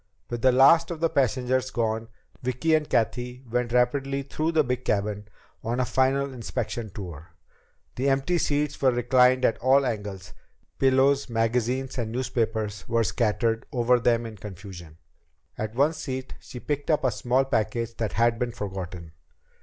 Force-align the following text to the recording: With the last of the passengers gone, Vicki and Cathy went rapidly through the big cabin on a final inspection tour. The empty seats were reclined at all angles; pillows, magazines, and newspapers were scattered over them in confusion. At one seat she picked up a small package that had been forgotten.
With 0.31 0.41
the 0.41 0.51
last 0.51 0.89
of 0.89 0.99
the 0.99 1.11
passengers 1.11 1.69
gone, 1.69 2.07
Vicki 2.41 2.73
and 2.73 2.89
Cathy 2.89 3.43
went 3.47 3.71
rapidly 3.71 4.23
through 4.23 4.53
the 4.53 4.63
big 4.63 4.83
cabin 4.83 5.27
on 5.63 5.79
a 5.79 5.85
final 5.85 6.33
inspection 6.33 6.89
tour. 6.89 7.35
The 7.97 8.09
empty 8.09 8.39
seats 8.39 8.81
were 8.81 8.89
reclined 8.89 9.45
at 9.45 9.59
all 9.59 9.85
angles; 9.85 10.33
pillows, 10.79 11.29
magazines, 11.29 11.99
and 11.99 12.11
newspapers 12.11 12.87
were 12.89 13.03
scattered 13.03 13.67
over 13.71 13.99
them 13.99 14.25
in 14.25 14.37
confusion. 14.37 14.97
At 15.55 15.75
one 15.75 15.93
seat 15.93 16.33
she 16.39 16.59
picked 16.59 16.89
up 16.89 17.03
a 17.03 17.11
small 17.11 17.45
package 17.45 17.93
that 17.97 18.13
had 18.13 18.39
been 18.39 18.53
forgotten. 18.53 19.11